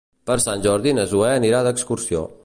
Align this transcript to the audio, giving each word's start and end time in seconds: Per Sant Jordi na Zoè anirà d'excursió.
Per 0.29 0.37
Sant 0.45 0.63
Jordi 0.63 0.93
na 0.99 1.05
Zoè 1.11 1.29
anirà 1.41 1.61
d'excursió. 1.69 2.25